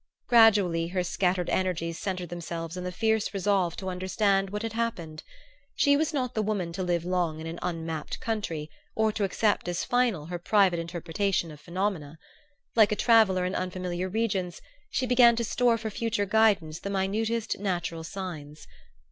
Gradually 0.25 0.87
her 0.87 1.03
scattered 1.03 1.47
energies 1.51 1.99
centred 1.99 2.29
themselves 2.29 2.75
in 2.75 2.83
the 2.83 2.91
fierce 2.91 3.35
resolve 3.35 3.75
to 3.77 3.87
understand 3.87 4.49
what 4.49 4.63
had 4.63 4.73
happened. 4.73 5.21
She 5.75 5.95
was 5.95 6.11
not 6.11 6.33
the 6.33 6.41
woman 6.41 6.73
to 6.73 6.81
live 6.81 7.05
long 7.05 7.39
in 7.39 7.45
an 7.45 7.59
unmapped 7.61 8.19
country 8.19 8.67
or 8.95 9.11
to 9.11 9.23
accept 9.23 9.67
as 9.67 9.83
final 9.83 10.25
her 10.25 10.39
private 10.39 10.79
interpretation 10.79 11.51
of 11.51 11.59
phenomena. 11.61 12.17
Like 12.75 12.91
a 12.91 12.95
traveller 12.95 13.45
in 13.45 13.53
unfamiliar 13.53 14.09
regions 14.09 14.59
she 14.89 15.05
began 15.05 15.35
to 15.35 15.43
store 15.43 15.77
for 15.77 15.91
future 15.91 16.25
guidance 16.25 16.79
the 16.79 16.89
minutest 16.89 17.59
natural 17.59 18.03
signs. 18.03 18.65